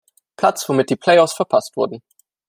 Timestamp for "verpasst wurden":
1.35-2.01